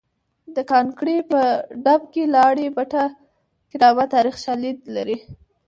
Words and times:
د 0.55 0.57
ګانګړې 0.69 1.17
په 1.31 1.41
ډب 1.83 2.01
کې 2.13 2.23
لاړې 2.35 2.67
بټه 2.75 3.05
ګرامه 3.71 4.05
تاریخي 4.13 4.39
شالید 4.45 4.77
لري 4.95 5.17